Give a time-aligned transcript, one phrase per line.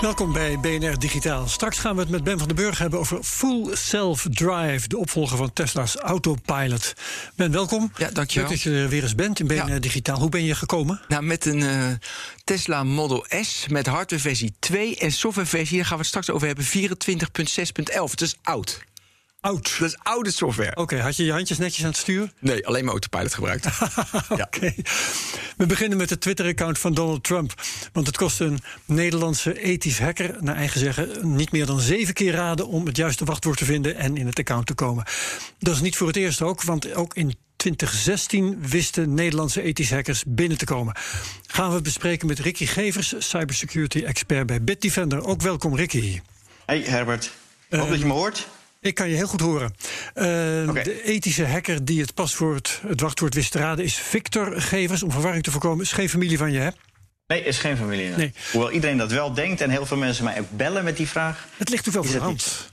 [0.00, 1.46] Welkom bij BNR Digitaal.
[1.46, 4.98] Straks gaan we het met Ben van den Burg hebben over Full Self Drive, de
[4.98, 6.94] opvolger van Tesla's Autopilot.
[7.36, 7.92] Ben, welkom.
[7.96, 8.48] Ja, dankjewel.
[8.48, 10.18] Leuk dat je er weer eens bent in BNR Digitaal.
[10.18, 11.00] Hoe ben je gekomen?
[11.08, 11.86] Nou, met een uh,
[12.44, 16.64] Tesla Model S met hardwareversie 2 en softwareversie, daar gaan we het straks over hebben,
[16.64, 18.10] 24.6.11.
[18.10, 18.80] Het is oud.
[19.40, 19.76] Oud.
[19.78, 20.76] Dat is oude software.
[20.76, 22.32] Oké, had je je handjes netjes aan het stuur?
[22.38, 23.66] Nee, alleen maar autopilot gebruikt.
[24.28, 24.74] Oké.
[25.56, 27.54] We beginnen met het Twitter-account van Donald Trump.
[27.92, 32.32] Want het kost een Nederlandse ethisch hacker, naar eigen zeggen, niet meer dan zeven keer
[32.32, 35.04] raden om het juiste wachtwoord te vinden en in het account te komen.
[35.58, 40.24] Dat is niet voor het eerst ook, want ook in 2016 wisten Nederlandse ethische hackers
[40.26, 40.96] binnen te komen.
[41.46, 45.24] Gaan we bespreken met Ricky Gevers, cybersecurity expert bij Bitdefender.
[45.24, 46.20] Ook welkom, Ricky.
[46.66, 47.30] Hey Herbert,
[47.70, 48.48] hoop uh, dat je me hoort.
[48.80, 49.74] Ik kan je heel goed horen.
[50.14, 50.82] Uh, okay.
[50.82, 55.02] De ethische hacker die het paswoord, het wachtwoord wist te raden, is Victor Gevers.
[55.02, 56.70] Om verwarring te voorkomen, is geen familie van je, hè?
[57.26, 58.08] Nee, is geen familie.
[58.08, 58.32] Nee.
[58.52, 61.46] Hoewel iedereen dat wel denkt en heel veel mensen mij bellen met die vraag.
[61.56, 62.68] Het ligt natuurlijk wel voor de hand.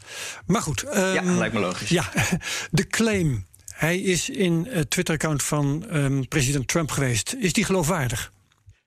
[0.45, 0.85] Maar goed.
[0.95, 1.89] Um, ja, lijkt me logisch.
[1.89, 2.11] Ja,
[2.71, 3.45] de claim.
[3.73, 7.35] Hij is in het Twitter-account van um, president Trump geweest.
[7.39, 8.31] Is die geloofwaardig?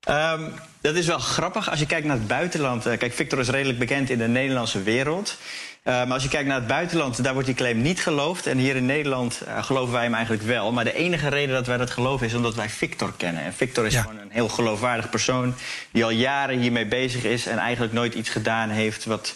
[0.09, 1.71] Um, dat is wel grappig.
[1.71, 2.87] Als je kijkt naar het buitenland.
[2.87, 5.39] Uh, kijk, Victor is redelijk bekend in de Nederlandse wereld.
[5.84, 8.47] Uh, maar als je kijkt naar het buitenland, daar wordt die claim niet geloofd.
[8.47, 10.72] En hier in Nederland uh, geloven wij hem eigenlijk wel.
[10.72, 13.43] Maar de enige reden dat wij dat geloven is omdat wij Victor kennen.
[13.43, 14.03] En Victor is ja.
[14.03, 15.55] gewoon een heel geloofwaardig persoon
[15.91, 19.34] die al jaren hiermee bezig is en eigenlijk nooit iets gedaan heeft wat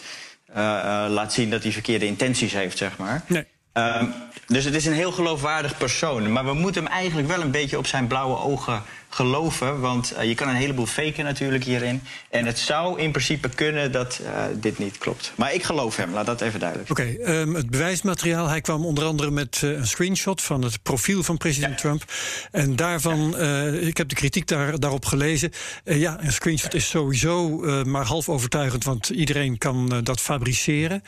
[0.49, 0.55] uh,
[1.09, 3.23] laat zien dat hij verkeerde intenties heeft, zeg maar.
[3.27, 3.45] Nee.
[3.73, 4.13] Um,
[4.47, 6.31] dus het is een heel geloofwaardig persoon.
[6.31, 9.79] Maar we moeten hem eigenlijk wel een beetje op zijn blauwe ogen geloven.
[9.79, 12.01] Want uh, je kan een heleboel faken natuurlijk hierin.
[12.29, 15.33] En het zou in principe kunnen dat uh, dit niet klopt.
[15.35, 18.47] Maar ik geloof hem, laat dat even duidelijk Oké, okay, um, het bewijsmateriaal.
[18.47, 21.79] Hij kwam onder andere met uh, een screenshot van het profiel van president ja.
[21.79, 22.03] Trump.
[22.51, 23.65] En daarvan, ja.
[23.65, 25.51] ik heb de kritiek daar, daarop gelezen.
[25.83, 28.83] ja, een screenshot is sowieso maar half overtuigend.
[28.83, 31.03] Want iedereen kan dat fabriceren.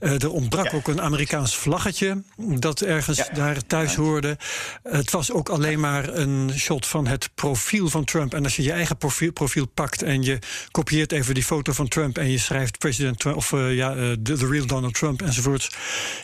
[0.00, 0.76] er ontbrak ja.
[0.76, 2.22] ook een Amerikaans vlaggetje.
[2.36, 4.36] Dat ergens daar thuis hoorde.
[4.82, 8.34] Het was ook alleen maar een shot van het profiel profiel van Trump.
[8.34, 10.38] En als je je eigen profiel, profiel pakt en je
[10.70, 14.12] kopieert even die foto van Trump en je schrijft president Trump of uh, ja, uh,
[14.22, 15.70] the, the real Donald Trump enzovoorts.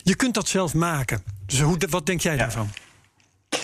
[0.02, 1.22] Je kunt dat zelf maken.
[1.46, 2.38] Dus hoe, wat denk jij ja.
[2.38, 2.70] daarvan?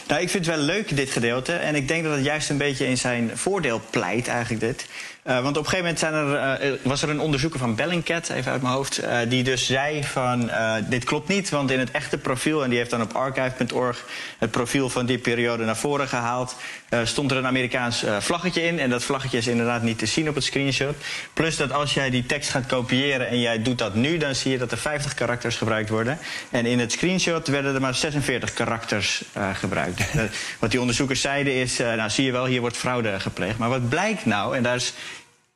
[0.07, 1.53] Nou, ik vind het wel leuk, dit gedeelte.
[1.53, 4.87] En ik denk dat het juist een beetje in zijn voordeel pleit, eigenlijk dit.
[5.25, 8.29] Uh, want op een gegeven moment zijn er, uh, was er een onderzoeker van Bellingcat,
[8.29, 10.51] even uit mijn hoofd, uh, die dus zei van
[10.89, 14.07] dit klopt niet, want in het echte profiel, en die heeft dan op archive.org
[14.39, 16.57] het profiel van die periode naar voren gehaald,
[17.05, 18.79] stond er een Amerikaans vlaggetje in.
[18.79, 20.95] En dat vlaggetje is inderdaad niet te zien op het screenshot.
[21.33, 24.51] Plus dat als jij die tekst gaat kopiëren en jij doet dat nu, dan zie
[24.51, 26.19] je dat er 50 karakters gebruikt worden.
[26.51, 30.03] En in het screenshot werden er maar 46 karakters gebruikt.
[30.61, 33.59] wat die onderzoekers zeiden is, nou zie je wel, hier wordt fraude gepleegd.
[33.59, 34.93] Maar wat blijkt nou, en daar is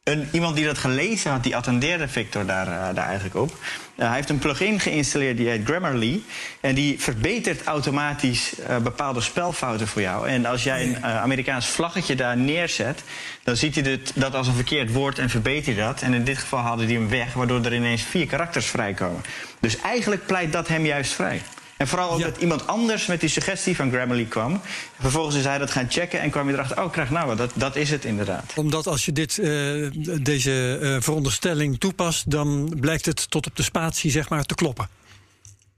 [0.04, 3.50] een, iemand die dat gelezen had, die attendeerde Victor daar, uh, daar eigenlijk op.
[3.50, 6.22] Uh, hij heeft een plugin geïnstalleerd die heet Grammarly.
[6.60, 10.28] En die verbetert automatisch uh, bepaalde spelfouten voor jou.
[10.28, 13.02] En als jij een Amerikaans vlaggetje daar neerzet,
[13.42, 16.02] dan ziet hij dit, dat als een verkeerd woord en verbetert dat.
[16.02, 19.22] En in dit geval haalde hij hem weg, waardoor er ineens vier karakters vrijkomen.
[19.60, 21.42] Dus eigenlijk pleit dat hem juist vrij.
[21.76, 22.24] En vooral ook ja.
[22.24, 24.60] dat iemand anders met die suggestie van Grammarly kwam.
[25.00, 26.82] Vervolgens is hij dat gaan checken en kwam je erachter...
[26.82, 28.52] oh, krijg nou wat, dat, dat is het inderdaad.
[28.54, 29.90] Omdat als je dit, uh,
[30.20, 32.30] deze uh, veronderstelling toepast...
[32.30, 34.88] dan blijkt het tot op de spatie zeg maar te kloppen.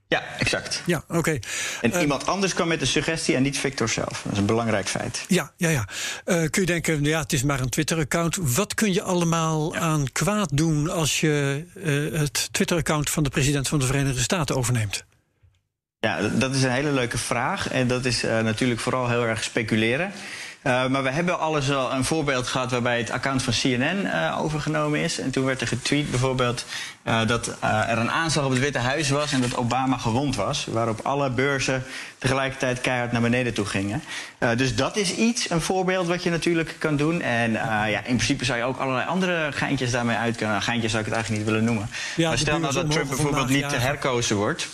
[0.09, 0.83] Ja, exact.
[0.85, 1.17] Ja, oké.
[1.17, 1.41] Okay.
[1.81, 4.21] En uh, iemand anders kwam met de suggestie en niet Victor zelf.
[4.23, 5.25] Dat is een belangrijk feit.
[5.27, 5.87] Ja, ja, ja.
[6.25, 8.37] Uh, kun je denken, ja, het is maar een Twitter-account.
[8.41, 9.79] Wat kun je allemaal ja.
[9.79, 14.55] aan kwaad doen als je uh, het Twitter-account van de president van de Verenigde Staten
[14.55, 15.05] overneemt?
[15.99, 17.69] Ja, dat is een hele leuke vraag.
[17.69, 20.11] En dat is uh, natuurlijk vooral heel erg speculeren.
[20.63, 25.19] maar we hebben alles al een voorbeeld gehad waarbij het account van CNN overgenomen is.
[25.19, 26.65] En toen werd er getweet bijvoorbeeld
[27.03, 30.65] dat er een aanslag op het Witte Huis was en dat Obama gewond was.
[30.65, 31.83] Waarop alle beurzen
[32.17, 34.01] tegelijkertijd keihard naar beneden toe gingen.
[34.55, 37.21] dus dat is iets, een voorbeeld wat je natuurlijk kan doen.
[37.21, 40.61] En ja, in principe zou je ook allerlei andere geintjes daarmee uit kunnen.
[40.61, 41.89] Geintjes zou ik het eigenlijk niet willen noemen.
[42.15, 44.67] Ja, maar stel nou dat Trump bijvoorbeeld niet herkozen wordt.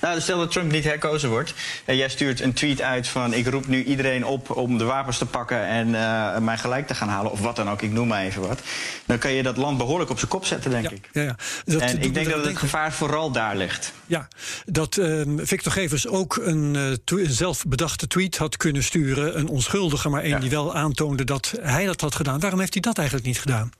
[0.00, 1.54] Nou, stel dat Trump niet herkozen wordt
[1.84, 5.18] en jij stuurt een tweet uit van ik roep nu iedereen op om de wapens
[5.18, 8.08] te pakken en uh, mij gelijk te gaan halen of wat dan ook, ik noem
[8.08, 8.60] maar even wat.
[9.06, 11.08] Dan kan je dat land behoorlijk op zijn kop zetten, denk ik.
[11.12, 11.36] Ja, ja.
[11.64, 13.92] Dat, en ik denk dat het gevaar vooral daar ligt.
[14.06, 14.28] Ja,
[14.64, 20.08] dat uh, Victor Gevers ook een, uh, een, zelfbedachte tweet had kunnen sturen, een onschuldige,
[20.08, 22.40] maar één die wel aantoonde dat hij dat had gedaan.
[22.40, 23.70] Waarom heeft hij dat eigenlijk niet gedaan?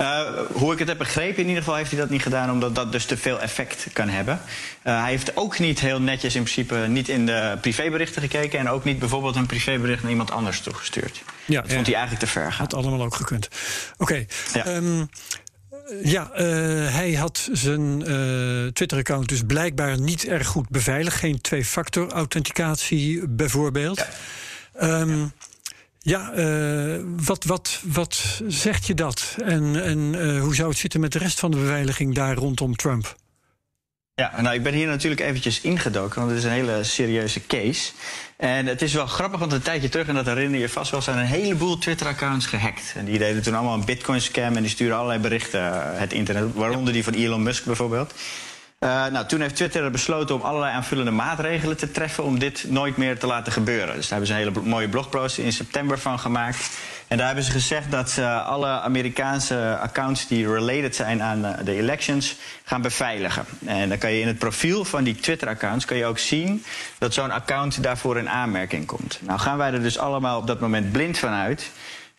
[0.00, 0.20] Uh,
[0.52, 2.92] hoe ik het heb begrepen, in ieder geval heeft hij dat niet gedaan, omdat dat
[2.92, 4.40] dus te veel effect kan hebben.
[4.84, 8.68] Uh, hij heeft ook niet heel netjes in principe niet in de privéberichten gekeken en
[8.68, 11.22] ook niet bijvoorbeeld een privébericht naar iemand anders toegestuurd.
[11.44, 12.58] Ja, dat vond hij eigenlijk te ver gaan.
[12.58, 13.48] Had allemaal ook gekund.
[13.98, 14.02] Oké.
[14.02, 14.28] Okay.
[14.52, 14.76] Ja.
[14.76, 15.08] Um,
[16.02, 16.38] ja, uh,
[16.94, 17.98] hij had zijn
[18.72, 21.16] Twitter-account dus blijkbaar niet erg goed beveiligd.
[21.16, 24.06] Geen twee-factor authenticatie bijvoorbeeld.
[24.80, 25.00] Ja.
[25.00, 25.28] Um, ja,
[26.06, 29.36] uh, wat, wat, wat zegt je dat?
[29.44, 32.76] En, en uh, hoe zou het zitten met de rest van de beveiliging daar rondom
[32.76, 33.16] Trump?
[34.14, 37.92] Ja, nou, ik ben hier natuurlijk eventjes ingedoken, want het is een hele serieuze case.
[38.36, 41.02] En het is wel grappig, want een tijdje terug, en dat herinner je vast wel,
[41.02, 42.92] zijn een heleboel Twitter-accounts gehackt.
[42.96, 46.54] En die deden toen allemaal een Bitcoin-scam en die sturen allerlei berichten uh, het internet,
[46.54, 48.14] waaronder die van Elon Musk bijvoorbeeld.
[48.80, 52.96] Uh, nou, toen heeft Twitter besloten om allerlei aanvullende maatregelen te treffen om dit nooit
[52.96, 53.94] meer te laten gebeuren.
[53.94, 56.70] Dus daar hebben ze een hele mooie blogpost in september van gemaakt.
[57.08, 61.64] En daar hebben ze gezegd dat ze alle Amerikaanse accounts die related zijn aan eh,
[61.64, 63.44] de elections gaan beveiligen.
[63.64, 66.64] En dan kan je in het profiel van die Twitter-accounts kan je ook zien
[66.98, 69.18] dat zo'n account daarvoor in aanmerking komt.
[69.20, 71.70] Nou gaan wij er dus allemaal op dat moment blind van uit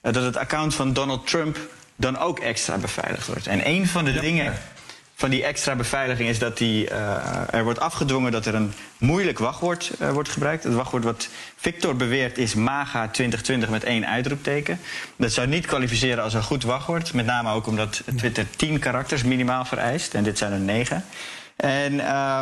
[0.02, 1.58] dat het account van Donald Trump
[1.96, 3.48] dan ook extra beveiligd wordt.
[3.48, 4.54] En een van de dingen
[5.18, 9.40] van die extra beveiliging is dat die, uh, er wordt afgedwongen dat er een moeilijk
[9.40, 10.64] wachtwoord uh, wordt gebruikt.
[10.64, 14.80] Het wachtwoord wat Victor beweert is MAGA 2020 met één uitroepteken.
[15.16, 17.14] Dat zou niet kwalificeren als een goed wachtwoord.
[17.14, 20.14] Met name ook omdat Twitter 10 karakters minimaal vereist.
[20.14, 21.06] En dit zijn er 9.
[21.56, 22.40] En uh,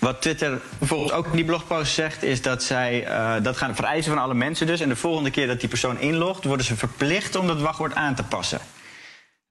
[0.00, 4.12] wat Twitter bijvoorbeeld ook in die blogpost zegt, is dat zij uh, dat gaan vereisen
[4.12, 4.80] van alle mensen dus.
[4.80, 8.14] En de volgende keer dat die persoon inlogt, worden ze verplicht om dat wachtwoord aan
[8.14, 8.60] te passen.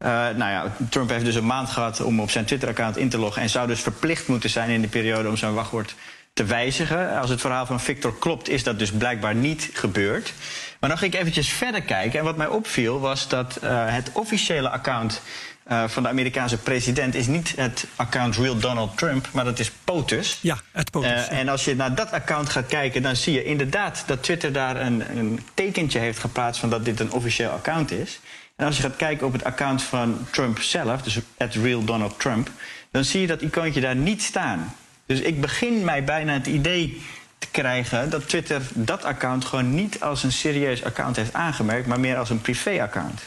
[0.05, 3.17] Uh, nou ja, Trump heeft dus een maand gehad om op zijn Twitter-account in te
[3.17, 3.41] loggen.
[3.41, 5.95] En zou dus verplicht moeten zijn in die periode om zijn wachtwoord
[6.33, 7.19] te wijzigen.
[7.19, 10.33] Als het verhaal van Victor klopt, is dat dus blijkbaar niet gebeurd.
[10.79, 12.19] Maar dan ging ik eventjes verder kijken.
[12.19, 15.21] En wat mij opviel was dat uh, het officiële account
[15.67, 19.71] uh, van de Amerikaanse president is niet het account Real Donald Trump, maar dat is
[19.83, 20.39] POTUS.
[20.41, 21.09] Ja, het POTUS.
[21.09, 21.29] Uh, ja.
[21.29, 24.75] En als je naar dat account gaat kijken, dan zie je inderdaad dat Twitter daar
[24.75, 28.19] een, een tekentje heeft geplaatst van dat dit een officieel account is.
[28.55, 32.19] En als je gaat kijken op het account van Trump zelf, dus at real Donald
[32.19, 32.49] Trump,
[32.91, 34.75] dan zie je dat icoontje daar niet staan.
[35.05, 37.01] Dus ik begin mij bijna het idee
[37.37, 41.99] te krijgen dat Twitter dat account gewoon niet als een serieus account heeft aangemerkt, maar
[41.99, 43.21] meer als een privé-account.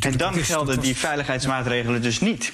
[0.00, 2.52] En dan gelden die veiligheidsmaatregelen dus niet.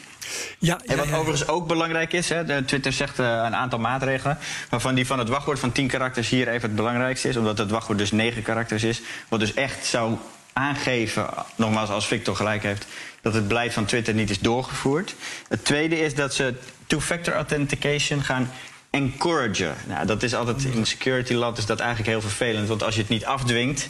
[0.59, 4.39] Ja, en wat overigens ook belangrijk is, hè, Twitter zegt uh, een aantal maatregelen,
[4.69, 7.71] waarvan die van het wachtwoord van 10 karakters hier even het belangrijkste is, omdat het
[7.71, 10.17] wachtwoord dus 9 karakters is, wat dus echt zou
[10.59, 11.27] aangeven,
[11.57, 12.87] nogmaals als Victor gelijk heeft,
[13.21, 15.15] dat het beleid van Twitter niet is doorgevoerd.
[15.49, 16.55] Het tweede is dat ze
[16.87, 18.51] two-factor authentication gaan
[18.91, 19.77] encouragen.
[19.89, 23.01] Nou, dat is altijd in security land is dat eigenlijk heel vervelend, want als je
[23.01, 23.89] het niet afdwingt,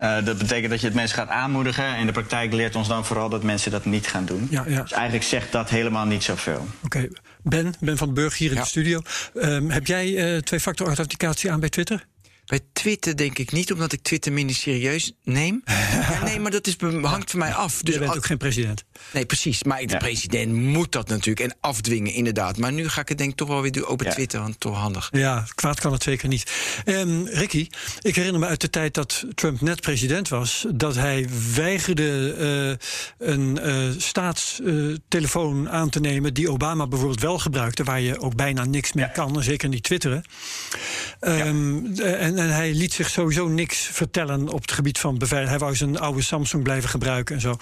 [0.00, 1.84] uh, dat betekent dat je het mensen gaat aanmoedigen.
[1.84, 4.46] En de praktijk leert ons dan vooral dat mensen dat niet gaan doen.
[4.50, 4.82] Ja, ja.
[4.82, 6.66] Dus eigenlijk zegt dat helemaal niet zoveel.
[6.84, 7.08] Oké,
[7.42, 9.00] Ben, Ben van den Burg hier in de studio.
[9.34, 12.06] Um, heb jij uh, twee-factor authenticatie aan bij Twitter?
[12.46, 15.62] Bij Twitter denk ik niet, omdat ik Twitter minder serieus neem.
[16.10, 17.82] ja, nee, maar dat is, hangt van mij af.
[17.82, 18.84] Dus Je bent ook geen president.
[19.12, 19.62] Nee, precies.
[19.62, 21.40] Maar de president moet dat natuurlijk.
[21.40, 22.58] En afdwingen, inderdaad.
[22.58, 24.40] Maar nu ga ik het denk ik toch wel weer doen op Twitter.
[24.40, 25.08] Want toch handig.
[25.12, 26.52] Ja, kwaad kan het zeker niet.
[26.84, 27.68] Um, Ricky,
[28.00, 30.66] ik herinner me uit de tijd dat Trump net president was...
[30.74, 32.36] dat hij weigerde
[33.18, 36.34] uh, een uh, staatstelefoon aan te nemen...
[36.34, 37.84] die Obama bijvoorbeeld wel gebruikte...
[37.84, 40.24] waar je ook bijna niks meer kan, zeker niet twitteren.
[41.20, 45.58] Um, en en, hij liet zich sowieso niks vertellen op het gebied van beveiliging.
[45.58, 47.56] Hij wou zijn oude Samsung blijven gebruiken en zo.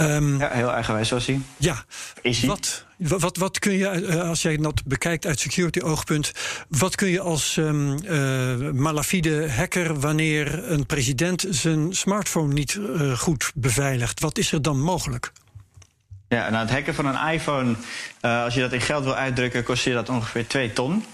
[0.00, 1.40] Um, ja, heel eigenwijs was hij.
[1.56, 1.84] Ja.
[2.22, 2.48] Is hij?
[2.48, 6.32] Wat, wat, wat kun je, eh, als jij dat bekijkt uit security oogpunt,
[6.68, 13.18] wat kun je als um, uh, malafide hacker wanneer een president zijn smartphone niet uh,
[13.18, 14.20] goed beveiligt?
[14.20, 15.32] Wat is er dan mogelijk?
[16.28, 17.74] Ja, nou het hacken van een iPhone,
[18.22, 21.04] uh, als je dat in geld wil uitdrukken, kost je dat ongeveer 2 ton.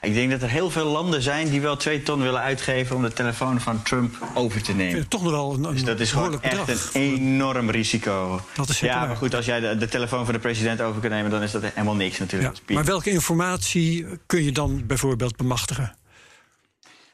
[0.00, 3.02] Ik denk dat er heel veel landen zijn die wel twee ton willen uitgeven om
[3.02, 5.08] de telefoon van Trump over te nemen.
[5.08, 8.40] Toch nog wel een, een dus dat is gewoon echt een enorm risico.
[8.54, 11.12] Dat is ja, maar goed, als jij de, de, telefoon van de president over kunt
[11.12, 12.60] nemen, dan is dat helemaal niks natuurlijk.
[12.66, 15.96] Ja, maar welke informatie kun je dan bijvoorbeeld bemachtigen?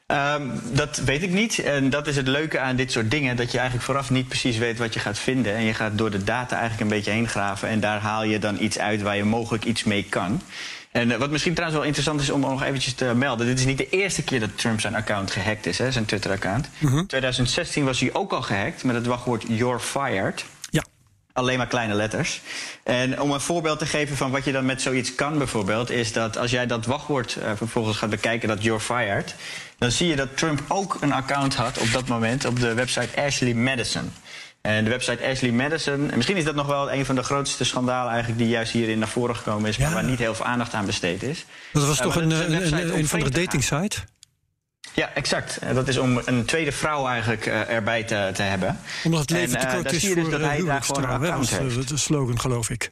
[0.07, 1.59] Um, dat weet ik niet.
[1.59, 3.35] En dat is het leuke aan dit soort dingen.
[3.35, 5.55] Dat je eigenlijk vooraf niet precies weet wat je gaat vinden.
[5.55, 7.69] En je gaat door de data eigenlijk een beetje heen graven.
[7.69, 10.41] En daar haal je dan iets uit waar je mogelijk iets mee kan.
[10.93, 13.45] En uh, wat misschien trouwens wel interessant is om nog eventjes te melden.
[13.45, 16.69] Dit is niet de eerste keer dat Trump zijn account gehackt is, hè, zijn Twitter-account.
[16.79, 17.07] In uh -huh.
[17.07, 20.45] 2016 was hij ook al gehackt met het wachtwoord You're Fired.
[20.69, 20.83] Ja.
[21.33, 22.41] Alleen maar kleine letters.
[22.83, 25.89] En om een voorbeeld te geven van wat je dan met zoiets kan bijvoorbeeld...
[25.89, 29.35] is dat als jij dat wachtwoord uh, vervolgens gaat bekijken, dat You're Fired...
[29.77, 33.21] dan zie je dat Trump ook een account had op dat moment op de website
[33.21, 34.11] Ashley Madison.
[34.63, 36.09] En de website Ashley Madison.
[36.09, 38.99] En misschien is dat nog wel een van de grootste schandalen eigenlijk die juist hierin
[38.99, 41.45] naar voren gekomen is, maar waar niet heel veel aandacht aan besteed is.
[41.73, 43.97] Dat was toch maar een, dat is een, van de dating site?
[44.93, 45.59] Ja, exact.
[45.73, 48.79] Dat is om een tweede vrouw eigenlijk eh, erbij te, te hebben.
[49.03, 51.03] Omdat het leven En, te eh, kort is dus voor dat eh, hij daar gewoon
[51.03, 51.09] een huwelijkstrouw.
[51.09, 51.87] hè, account was heeft.
[51.87, 52.91] de, de slogan, geloof ik.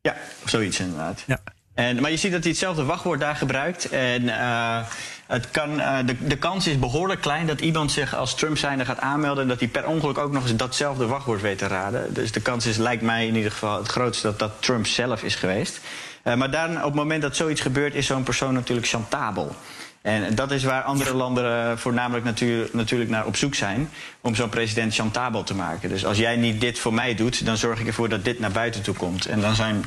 [0.00, 1.22] Ja, zoiets inderdaad.
[1.26, 1.40] Ja.
[1.76, 3.88] En, maar je ziet dat hij hetzelfde wachtwoord daar gebruikt.
[3.88, 4.78] En eh,
[5.26, 8.84] het kan, eh, de, de kans is behoorlijk klein dat iemand zich als Trump zijnde
[8.84, 9.42] gaat aanmelden...
[9.42, 12.14] en dat hij per ongeluk ook nog eens datzelfde wachtwoord weet te raden.
[12.14, 15.22] Dus de kans is, lijkt mij in ieder geval het grootste dat dat Trump zelf
[15.22, 15.80] is geweest.
[16.22, 19.54] Eh, maar dan, op het moment dat zoiets gebeurt, is zo'n persoon natuurlijk chantabel.
[20.02, 23.90] En dat is waar andere landen voornamelijk natuur, natuurlijk naar op zoek zijn...
[24.20, 25.88] om zo'n president chantabel te maken.
[25.88, 28.50] Dus als jij niet dit voor mij doet, dan zorg ik ervoor dat dit naar
[28.50, 29.26] buiten toe komt.
[29.26, 29.84] En dan zijn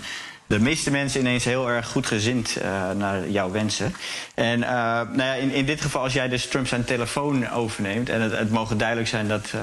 [0.49, 3.93] de meeste mensen ineens heel erg goed gezind eh, naar jouw wensen.
[4.33, 8.09] En eh, nou ja, in, in dit geval, als jij dus Trump zijn telefoon overneemt...
[8.09, 9.53] en het, het mogen duidelijk zijn dat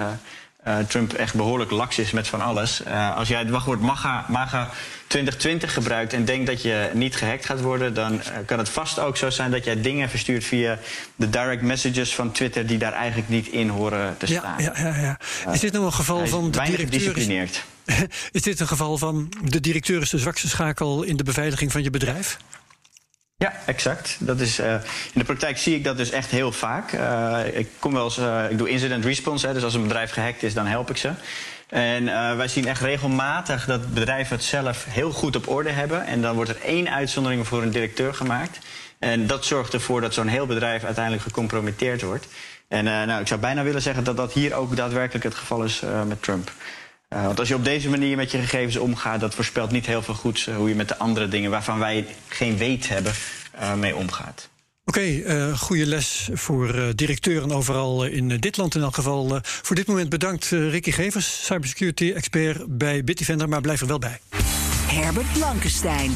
[0.66, 2.82] eh, Trump echt behoorlijk laks is met van alles...
[2.82, 4.70] Eh, als jij het wachtwoord MAGA, MAGA
[5.06, 7.94] 2020 gebruikt en denkt dat je niet gehackt gaat worden...
[7.94, 10.78] dan eh, kan het vast ook zo zijn dat jij dingen verstuurt via
[11.16, 12.66] de direct messages van Twitter...
[12.66, 14.62] die daar eigenlijk niet in horen te staan.
[14.62, 15.18] ja, ja, ja.
[15.52, 17.00] Is dit nou een geval van de weinig directeur?
[17.00, 17.64] Is, gedisciplineerd.
[18.38, 21.82] is dit een geval van de directeur is de zwakste schakel in de beveiliging van
[21.82, 22.36] je bedrijf?
[22.40, 22.65] Ja,
[23.66, 24.16] exact.
[24.20, 24.72] Dat is, eh,
[25.12, 26.92] in de praktijk zie ik dat dus echt heel vaak.
[26.92, 30.10] Eh, ik kom wel eens, eh, ik doe incident response, hè, dus als een bedrijf
[30.10, 31.10] gehackt is, dan help ik ze.
[31.68, 32.04] En
[32.36, 36.06] wij zien echt regelmatig dat bedrijven het zelf heel goed op orde hebben.
[36.06, 38.58] En dan wordt er één uitzondering voor een directeur gemaakt.
[38.98, 42.26] En dat zorgt ervoor dat zo'n heel bedrijf uiteindelijk gecompromitteerd wordt.
[42.68, 45.82] En nou, ik zou bijna willen zeggen dat dat hier ook daadwerkelijk het geval is
[46.06, 46.50] met Trump.
[47.08, 50.02] Eh, want als je op deze manier met je gegevens omgaat, dat voorspelt niet heel
[50.02, 53.12] veel goeds eh, hoe je met de andere dingen waarvan wij geen weet hebben,
[53.50, 54.48] eh, mee omgaat.
[54.88, 59.34] Oké, eh goede les voor eh, directeuren overal in dit land in elk geval.
[59.34, 63.86] Eh, voor dit moment bedankt eh, Ricky Gevers, cybersecurity expert bij Bitdefender, maar blijf er
[63.86, 64.20] wel bij.
[64.86, 66.14] Herbert Blankenstein.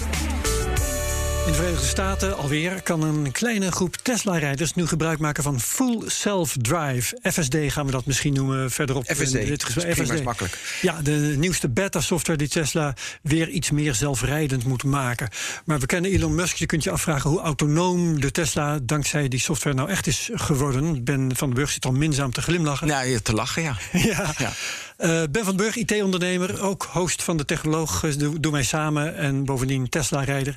[1.47, 6.03] In de Verenigde Staten alweer kan een kleine groep Tesla-rijders nu gebruik maken van Full
[6.07, 7.19] Self-Drive.
[7.33, 9.05] FSD gaan we dat misschien noemen verderop.
[9.05, 9.97] FSD, in dit gesprek.
[9.97, 10.59] dat is makkelijk.
[10.83, 15.29] Ja, de nieuwste beta-software die Tesla weer iets meer zelfrijdend moet maken.
[15.65, 16.57] Maar we kennen Elon Musk.
[16.57, 21.05] Je kunt je afvragen hoe autonoom de Tesla dankzij die software nou echt is geworden.
[21.05, 22.87] Ben van den Burg zit al minzaam te glimlachen.
[22.87, 23.77] Nou, te lachen, ja.
[24.11, 24.35] Ja.
[24.39, 24.53] Ja.
[24.97, 28.05] Eh, ben van den Burg, IT-ondernemer, ook host van de Technoloog.
[28.05, 30.57] eh, doe mij samen en bovendien Tesla-rijder.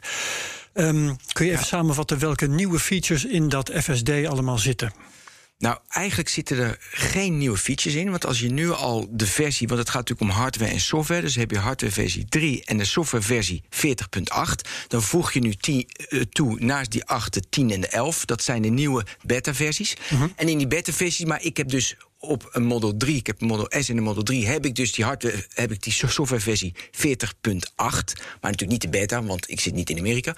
[0.74, 4.94] Ehm, kun je even samenvatten welke nieuwe features in dat FSD allemaal zitten?
[5.58, 8.10] Nou, eigenlijk zitten er geen nieuwe features in.
[8.10, 11.22] Want als je nu al de versie, want het gaat natuurlijk om hardware en software.
[11.22, 14.70] Dus heb je hardware versie 3 en de software versie 40.8.
[14.88, 18.26] Dan voeg je nu 10, eh, toe naast die 8, de 10 en de 11.
[18.26, 19.96] Dat zijn de nieuwe beta-versies.
[20.36, 23.48] En in die beta-versies, maar ik heb dus op een Model 3, ik heb een
[23.48, 26.08] Model S en een Model 3, heb ik dus die hardware, heb ik die so-
[26.08, 28.14] softwareversie 40.8.
[28.16, 30.36] Maar natuurlijk niet de beta, want ik zit niet in Amerika.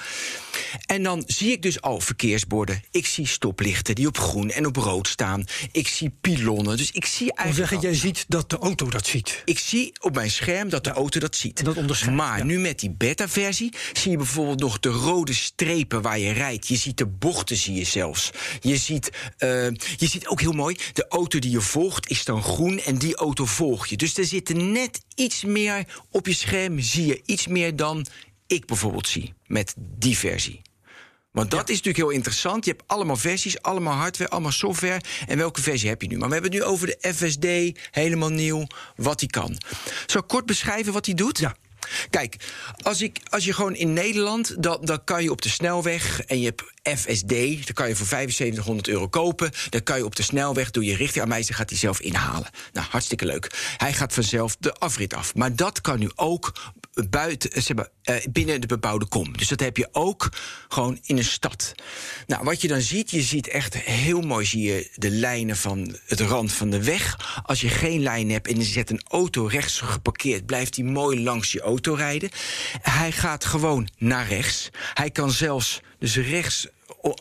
[0.86, 2.84] En dan zie ik dus al verkeersborden.
[2.92, 5.44] Ik zie stoplichten die op groen en op rood staan.
[5.72, 6.77] Ik zie pilonnen.
[6.77, 7.56] Dus ik zie eigenlijk.
[7.70, 9.42] zeggen, al- jij ziet dat de auto dat ziet.
[9.46, 11.65] ik zie op mijn scherm dat de auto dat ziet.
[11.65, 12.44] dat onderscheidt, maar ja.
[12.44, 16.68] nu met die beta-versie zie je bijvoorbeeld nog de rode strepen waar je rijdt.
[16.68, 18.32] Je ziet de bochten, zie je zelfs.
[18.62, 22.44] Je ziet, eh, je ziet ook heel mooi, de auto die je volgt is dan
[22.44, 23.98] groen en die auto volg je.
[23.98, 28.05] Dus er zit net iets meer op je scherm, zie je iets meer dan
[28.48, 30.62] ik bijvoorbeeld zie met die versie.
[31.32, 32.65] Want dat is natuurlijk heel interessant.
[32.65, 35.01] Je hebt allemaal versies, allemaal hardware, allemaal software.
[35.27, 36.17] En welke versie heb je nu?
[36.17, 39.58] Maar we hebben het nu over de FSD, helemaal nieuw, wat die kan.
[40.05, 41.38] Zal ik kort beschrijven wat die doet?
[41.38, 41.55] Ja.
[42.10, 42.36] Kijk,
[42.82, 46.46] als, ik, als je gewoon in Nederland, dan, kan je op de snelweg en je
[46.46, 46.63] hebt
[47.00, 47.30] FSD,
[47.65, 49.51] dan kan je voor 7500 euro kopen.
[49.70, 52.50] Dan kan je op de snelweg, doe je richting aan mij, gaat hij zelf inhalen.
[52.74, 53.75] Nou, hartstikke leuk.
[53.77, 55.36] Hij gaat vanzelf de afrit af.
[55.36, 56.54] Maar dat kan nu ook
[57.10, 59.38] buiten, eh, zeg maar, uh, binnen de bebouwde kom.
[59.38, 60.30] Dus dat heb je ook
[60.68, 61.74] gewoon in een stad.
[62.28, 66.20] Nou, wat je dan ziet, je ziet echt heel mooi zie de lijnen van het
[66.20, 67.18] rand van de weg.
[67.44, 71.24] Als je geen lijn hebt en je zet een auto rechts geparkeerd, blijft hij mooi
[71.24, 72.30] langs je auto rijden.
[72.82, 74.70] Hij gaat gewoon naar rechts.
[74.94, 76.68] Hij kan zelfs dus rechts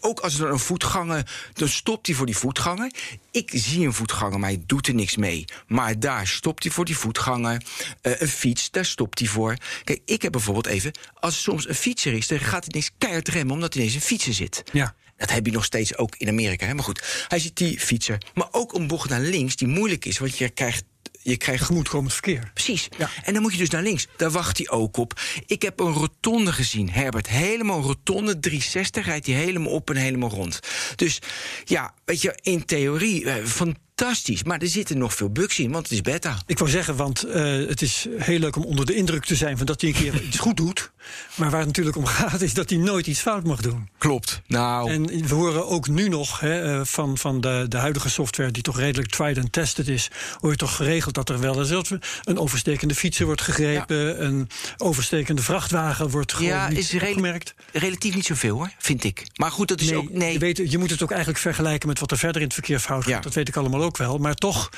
[0.00, 2.90] ook als er een voetganger, dan stopt hij voor die voetganger.
[3.30, 5.44] Ik zie een voetganger, maar hij doet er niks mee.
[5.66, 7.62] Maar daar stopt hij voor die voetganger.
[8.02, 9.56] Uh, een fiets, daar stopt hij voor.
[9.84, 12.90] Kijk, ik heb bijvoorbeeld even, als er soms een fietser is, dan gaat hij ineens
[12.98, 14.62] keihard remmen omdat hij ineens een fietser zit.
[14.72, 14.94] Ja.
[15.16, 16.66] Dat heb je nog steeds ook in Amerika.
[16.66, 16.74] Hè?
[16.74, 18.18] Maar goed, hij ziet die fietser.
[18.34, 20.84] Maar ook een bocht naar links die moeilijk is, want je krijgt
[21.24, 22.50] je krijgt tegemoetkomend verkeer.
[22.54, 22.88] Precies.
[22.98, 23.10] Ja.
[23.22, 24.06] En dan moet je dus naar links.
[24.16, 25.20] Daar wacht hij ook op.
[25.46, 27.28] Ik heb een rotonde gezien, Herbert.
[27.28, 30.60] Helemaal rotonde, 360 rijdt hij helemaal op en helemaal rond.
[30.96, 31.18] Dus
[31.64, 34.42] ja, weet je, in theorie, eh, van fantastisch.
[34.42, 36.38] Maar er zitten nog veel bugs in, want het is beta.
[36.46, 37.34] Ik wou zeggen, want uh,
[37.68, 40.22] het is heel leuk om onder de indruk te zijn van dat hij een keer
[40.26, 40.92] iets goed doet.
[41.34, 43.88] Maar waar het natuurlijk om gaat, is dat hij nooit iets fout mag doen.
[43.98, 44.40] Klopt.
[44.46, 44.90] Nou.
[44.90, 48.62] En we horen ook nu nog hè, eh, van, van de, de huidige software, die
[48.62, 50.10] toch redelijk tried and tested is,
[50.40, 51.90] hoor je toch geregeld dat er wel eens
[52.24, 54.14] een overstekende fietser wordt gegrepen, ja.
[54.14, 57.54] een overstekende vrachtwagen wordt gewoon ja, niet is gemerkt.
[57.72, 59.26] relatief niet zoveel hoor, vind ik.
[59.34, 60.10] Maar goed, dat is nee, ook.
[60.10, 60.32] Nee.
[60.32, 62.78] Je, weet, je moet het ook eigenlijk vergelijken met wat er verder in het verkeer
[62.78, 63.12] fout gaat.
[63.12, 63.20] Ja.
[63.20, 64.18] Dat weet ik allemaal ook wel.
[64.18, 64.70] Maar toch,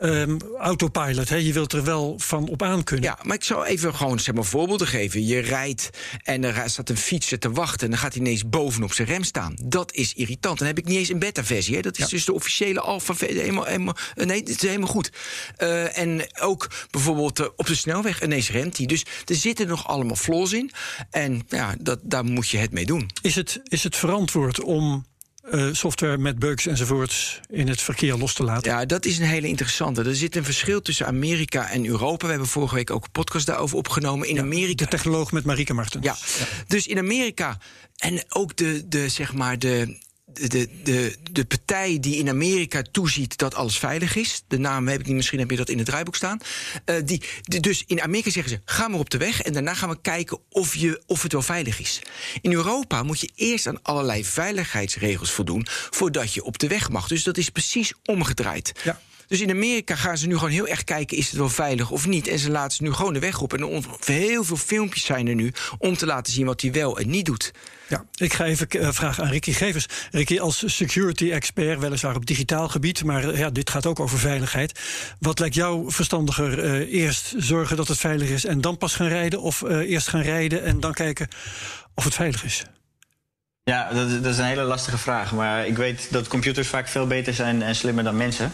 [0.00, 3.04] um, autopilot, hè, je wilt er wel van op aan kunnen.
[3.04, 5.26] Ja, maar ik zou even gewoon zeg maar, voorbeelden geven.
[5.26, 5.90] Je rijdt
[6.22, 7.80] en er staat een fietser te wachten...
[7.80, 9.54] en dan gaat hij ineens bovenop zijn rem staan.
[9.62, 10.58] Dat is irritant.
[10.58, 11.82] Dan heb ik niet eens een beta-versie.
[11.82, 13.40] Dat is dus de officiële alpha-versie.
[13.40, 15.12] Helemaal, helemaal, nee, het is helemaal goed.
[15.58, 18.86] Uh, en ook bijvoorbeeld uh, op de snelweg ineens rent hij.
[18.86, 20.70] Dus er zitten nog allemaal flaws in.
[21.10, 23.10] En ja, dat, daar moet je het mee doen.
[23.22, 25.04] Is het, is het verantwoord om
[25.54, 28.72] uh, software met bugs enzovoorts in het verkeer los te laten?
[28.72, 30.02] Ja, dat is een hele interessante.
[30.02, 32.24] Er zit een verschil tussen Amerika en Europa.
[32.24, 34.28] We hebben vorige week ook een podcast daarover opgenomen.
[34.28, 34.84] In ja, Amerika.
[34.84, 36.04] De technoloog met Marike Martens.
[36.04, 36.16] Ja.
[36.38, 36.46] ja.
[36.66, 37.58] Dus in Amerika
[37.96, 39.98] en ook de, de, zeg maar de
[40.32, 44.42] de, de, de partij die in Amerika toeziet dat alles veilig is.
[44.48, 46.38] De naam heb ik niet, misschien heb je dat in het draaiboek staan.
[47.04, 49.88] Die, die, dus in Amerika zeggen ze: ga maar op de weg en daarna gaan
[49.88, 52.00] we kijken of, je, of het wel veilig is.
[52.40, 57.08] In Europa moet je eerst aan allerlei veiligheidsregels voldoen voordat je op de weg mag.
[57.08, 58.72] Dus dat is precies omgedraaid.
[58.84, 59.00] Ja.
[59.30, 62.06] Dus in Amerika gaan ze nu gewoon heel erg kijken: is het wel veilig of
[62.06, 62.26] niet?
[62.26, 63.52] En ze laten ze nu gewoon de weg op.
[63.52, 67.10] En heel veel filmpjes zijn er nu om te laten zien wat hij wel en
[67.10, 67.52] niet doet.
[67.88, 69.86] Ja, ik ga even uh, vragen aan Ricky Gevers.
[70.10, 74.80] Ricky, als security-expert, weliswaar op digitaal gebied, maar uh, ja, dit gaat ook over veiligheid.
[75.18, 76.64] Wat lijkt jou verstandiger?
[76.64, 79.40] Uh, eerst zorgen dat het veilig is en dan pas gaan rijden?
[79.40, 81.28] Of eerst gaan rijden en dan kijken
[81.94, 82.64] of het veilig is?
[83.64, 85.32] Ja, dat, dat is een hele lastige vraag.
[85.32, 88.52] Maar ik weet dat computers vaak veel beter zijn en slimmer dan mensen.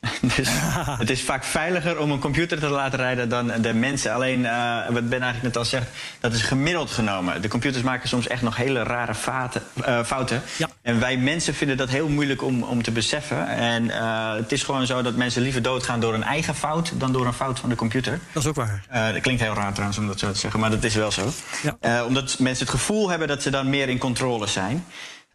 [0.36, 0.48] Dus
[1.02, 4.12] het is vaak veiliger om een computer te laten rijden dan de mensen.
[4.14, 5.86] Alleen, uh, wat Ben eigenlijk net al zegt,
[6.20, 7.42] dat is gemiddeld genomen.
[7.42, 10.42] De computers maken soms echt nog hele rare vaten, uh, fouten.
[10.56, 10.68] Ja.
[10.82, 13.48] En wij mensen vinden dat heel moeilijk om, om te beseffen.
[13.48, 17.12] En uh, het is gewoon zo dat mensen liever doodgaan door een eigen fout dan
[17.12, 18.20] door een fout van de computer.
[18.32, 19.12] Dat is ook waar.
[19.12, 21.32] dat klinkt heel raar trouwens om dat zo te zeggen, maar dat is wel zo.
[21.80, 22.04] Ja.
[22.04, 24.84] omdat mensen het gevoel hebben dat ze dan meer in controle zijn.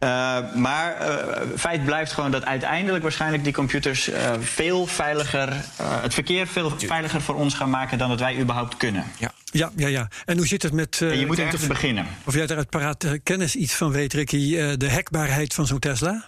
[0.04, 6.14] Uh, maar uh, feit blijft gewoon dat uiteindelijk waarschijnlijk die computers uh, veel veiliger, het
[6.14, 9.04] verkeer veel veiliger voor ons gaan maken dan dat wij überhaupt kunnen.
[9.18, 9.88] Ja, ja, ja.
[9.88, 10.08] ja.
[10.24, 11.00] En hoe zit het met.
[11.00, 12.06] en je moet ergens beginnen.
[12.24, 16.24] Of jij daar uit paraat kennis iets van weet, Ricky, de hekbaarheid van zo'n Tesla?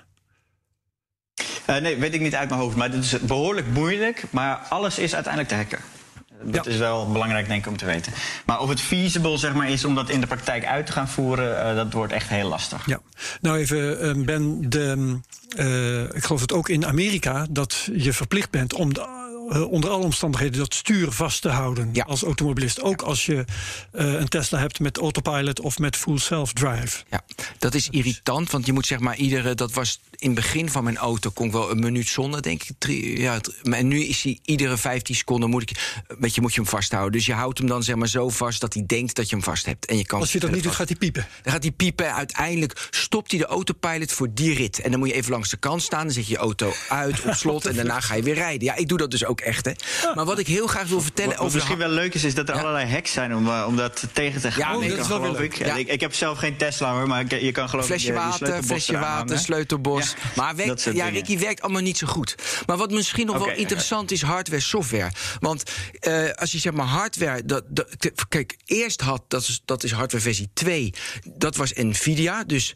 [1.66, 2.76] nee, weet ik niet uit mijn hoofd.
[2.76, 4.22] Maar het is behoorlijk moeilijk.
[4.30, 6.01] Maar alles is uiteindelijk te hacken.
[6.44, 6.70] Dat ja.
[6.70, 8.12] is wel belangrijk, denk ik, om te weten.
[8.46, 11.08] Maar of het feasible zeg maar, is om dat in de praktijk uit te gaan
[11.08, 12.86] voeren, uh, dat wordt echt heel lastig.
[12.86, 13.00] Ja,
[13.40, 15.18] nou even, uh, Ben, de,
[15.56, 19.21] uh, ik geloof het ook in Amerika dat je verplicht bent om de,
[19.60, 22.04] onder alle omstandigheden dat stuur vast te houden ja.
[22.04, 22.80] als automobilist.
[22.80, 23.44] Ook als je
[23.90, 27.04] een Tesla hebt met autopilot of met full self-drive.
[27.10, 27.24] Ja,
[27.58, 30.84] dat is irritant, want je moet zeg maar iedere, dat was in het begin van
[30.84, 32.70] mijn auto kon ik wel een minuut zonder, denk ik.
[32.78, 36.60] Drie, ja, en nu is hij iedere 15 seconden moet ik, weet je, moet je
[36.60, 37.12] hem vasthouden.
[37.12, 39.44] Dus je houdt hem dan zeg maar zo vast dat hij denkt dat je hem
[39.44, 39.86] vast hebt.
[39.86, 41.26] En je kan Als je dat niet doet, gaat hij piepen.
[41.42, 42.14] Dan gaat hij piepen.
[42.14, 44.80] Uiteindelijk stopt hij de autopilot voor die rit.
[44.80, 46.04] En dan moet je even langs de kant staan.
[46.04, 47.66] Dan zet je je auto uit op slot.
[47.66, 48.64] en daarna ga je weer rijden.
[48.64, 49.64] Ja, ik doe dat dus ook echt.
[49.64, 49.72] Hè.
[50.14, 51.54] Maar wat ik heel graag wil vertellen wat, over.
[51.54, 52.60] misschien wel leuk is, is dat er ja.
[52.60, 54.72] allerlei hacks zijn om, uh, om dat tegen te gaan.
[54.72, 55.56] Ja, nee, dat is wel geloof ik.
[55.56, 55.74] Ja.
[55.76, 55.88] ik.
[55.88, 58.14] Ik heb zelf geen Tesla hoor, maar je kan geloof flesje ik.
[58.14, 60.14] water, flesje water, sleutelbos.
[60.36, 62.34] Maar werkt, ja, Ricky werkt allemaal niet zo goed.
[62.66, 65.10] Maar wat misschien nog okay, wel interessant is, hardware, software.
[65.40, 65.62] Want
[66.00, 67.44] uh, als je zeg maar hardware.
[67.44, 67.88] Dat, dat,
[68.28, 70.94] kijk, eerst had, dat is, dat is hardware versie 2.
[71.34, 72.44] Dat was Nvidia.
[72.44, 72.72] Dus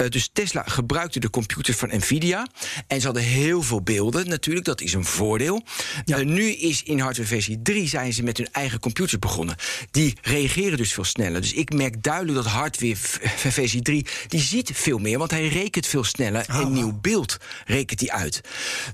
[0.00, 2.48] Eh, dus Tesla gebruikte de computer van Nvidia.
[2.86, 5.62] En ze hadden heel veel beelden natuurlijk, dat is een voordeel.
[6.04, 9.56] Eh, nu is in hardware versie 3 zijn ze met hun eigen computers begonnen.
[9.90, 11.40] Die reageren dus veel sneller.
[11.40, 12.96] Dus ik merk duidelijk dat hardware
[13.36, 16.44] versie 3, die ziet veel meer, want hij rekent veel sneller.
[16.48, 16.70] Een ah.
[16.70, 18.40] nieuw beeld rekent hij uit.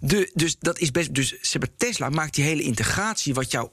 [0.00, 1.14] De, dus dat is best.
[1.14, 1.34] Dus
[1.76, 3.68] Tesla maakt die hele integratie, wat jou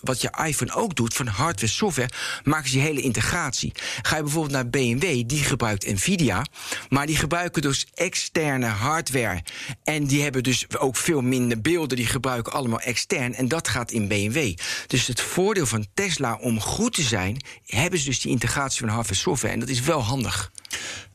[0.00, 2.10] wat je iPhone ook doet, van hardware, software,
[2.44, 3.72] maken ze die hele integratie.
[4.02, 6.46] Ga je bijvoorbeeld naar BMW, die gebruikt Nvidia,
[6.88, 9.42] maar die gebruiken dus externe hardware.
[9.84, 13.34] En die hebben dus ook veel minder beelden, die gebruiken allemaal extern.
[13.34, 14.54] En dat gaat in BMW.
[14.86, 18.88] Dus het voordeel van Tesla om goed te zijn, hebben ze dus die integratie van
[18.88, 19.54] hardware, software.
[19.54, 20.50] En dat is wel handig.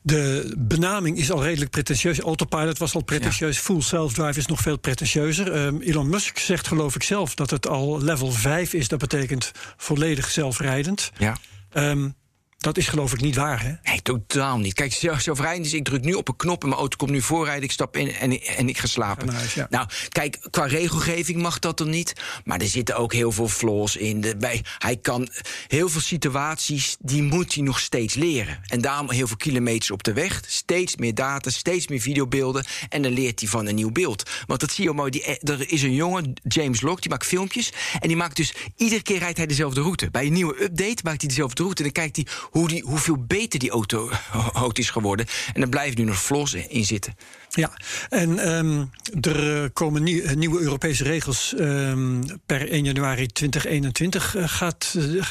[0.01, 2.19] De benaming is al redelijk pretentieus.
[2.19, 3.58] Autopilot was al pretentieus.
[3.58, 5.65] Full self-drive is nog veel pretentieuzer.
[5.65, 8.88] Um, Elon Musk zegt, geloof ik zelf, dat het al level 5 is.
[8.88, 11.12] Dat betekent volledig zelfrijdend.
[11.17, 11.38] Ja.
[11.73, 12.15] Um,
[12.65, 13.71] dat is geloof ik niet waar, hè?
[13.84, 14.73] Nee, totaal niet.
[14.73, 17.21] Kijk, zo vrij is, ik druk nu op een knop en mijn auto komt nu
[17.21, 17.63] voorrijden.
[17.63, 19.34] Ik stap in en, en ik ga slapen.
[19.69, 22.13] Nou, kijk, qua regelgeving mag dat dan niet.
[22.43, 24.21] Maar er zitten ook heel veel flaws in.
[24.21, 25.28] De, bij, hij kan
[25.67, 28.60] heel veel situaties, die moet hij nog steeds leren.
[28.67, 30.41] En daarom heel veel kilometers op de weg.
[30.47, 32.65] Steeds meer data, steeds meer videobeelden.
[32.89, 34.30] En dan leert hij van een nieuw beeld.
[34.45, 35.12] Want dat zie je mooi.
[35.12, 37.73] Die, er is een jongen, James Locke, die maakt filmpjes.
[37.99, 40.12] En die maakt dus, iedere keer rijdt hij dezelfde route.
[40.12, 41.84] Bij een nieuwe update maakt hij dezelfde route.
[41.84, 42.25] En dan kijkt hij
[42.58, 44.10] hoe die, hoeveel beter die auto,
[44.54, 45.26] auto is geworden.
[45.54, 47.15] En er blijven nu nog flaws in zitten.
[47.56, 47.72] Ja,
[48.10, 48.89] en um,
[49.22, 51.54] er komen eh, nieuwe Europese regels.
[51.60, 55.24] Um, per 1 januari 2021 uh, gaat, uh,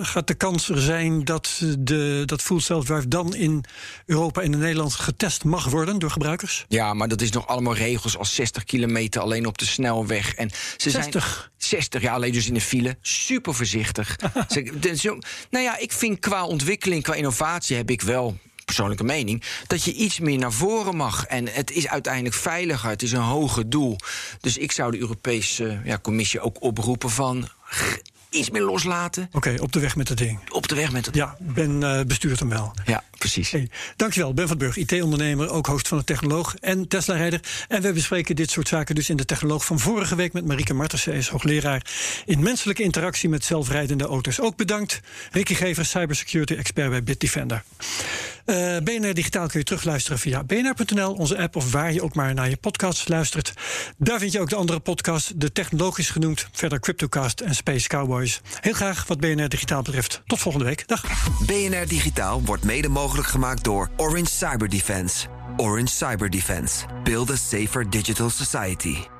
[0.00, 3.64] gaat de kans er zijn dat, de, dat Full Self Drive dan in
[4.06, 6.64] Europa en in Nederland getest mag worden door gebruikers?
[6.68, 10.34] Ja, maar dat is nog allemaal regels als 60 kilometer alleen op de snelweg.
[10.34, 11.50] En ze 60?
[11.56, 12.96] Zijn 60, ja, alleen dus in de file.
[13.00, 14.16] Super voorzichtig.
[15.50, 18.38] nou ja, ik vind qua ontwikkeling, qua innovatie heb ik wel
[18.70, 21.24] persoonlijke mening, dat je iets meer naar voren mag.
[21.24, 23.96] En het is uiteindelijk veiliger, het is een hoger doel.
[24.40, 27.48] Dus ik zou de Europese ja, Commissie ook oproepen van
[28.30, 29.28] iets meer loslaten.
[29.32, 30.38] Oké, op de weg met het ding.
[30.50, 32.74] Op de weg met het Ja, Ben uh, bestuurt hem wel.
[32.84, 33.50] Ja, precies.
[33.50, 37.40] Hey, dankjewel, Ben van Burg, IT-ondernemer, ook host van de Technoloog en Tesla-rijder.
[37.68, 40.74] En we bespreken dit soort zaken dus in de Technoloog van vorige week met Marieke
[40.74, 41.02] Martens.
[41.02, 41.86] Zij is hoogleraar
[42.24, 44.40] in menselijke interactie met zelfrijdende auto's.
[44.40, 47.62] Ook bedankt, Ricky Gever, cybersecurity-expert bij Bitdefender.
[48.44, 52.34] Eh, BNR Digitaal kun je terugluisteren via bnr.nl, onze app of waar je ook maar
[52.34, 53.52] naar je podcast luistert.
[53.96, 58.40] Daar vind je ook de andere podcasts, de technologisch genoemd, verder Cryptocast en Space Cowboys.
[58.60, 60.22] Heel graag wat BNR Digitaal betreft.
[60.26, 60.88] Tot volgende week.
[60.88, 61.04] Dag.
[61.46, 65.26] BNR Digitaal wordt mede mogelijk gemaakt door Orange Cyber Defense.
[65.56, 66.86] Orange Cyber Defense.
[67.04, 69.19] Build a safer digital society.